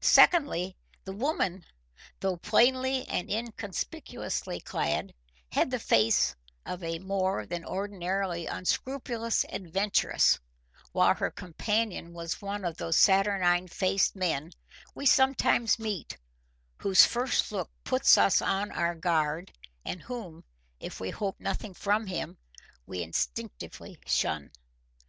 [0.00, 1.64] Secondly, the woman,
[2.20, 5.12] though plainly and inconspicuously clad,
[5.50, 10.38] had the face of a more than ordinarily unscrupulous adventuress,
[10.92, 14.52] while her companion was one of those saturnine faced men
[14.94, 16.18] we sometimes meet,
[16.76, 19.50] whose first look puts us on our guard
[19.84, 20.44] and whom,
[20.78, 22.38] if we hope nothing from him,
[22.86, 24.52] we instinctively shun.